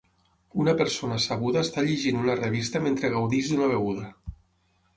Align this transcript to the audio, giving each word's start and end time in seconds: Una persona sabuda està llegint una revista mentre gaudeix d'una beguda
Una 0.61 0.73
persona 0.79 1.17
sabuda 1.25 1.61
està 1.67 1.83
llegint 1.89 2.19
una 2.23 2.37
revista 2.41 2.83
mentre 2.89 3.13
gaudeix 3.17 3.53
d'una 3.53 3.71
beguda 3.77 4.11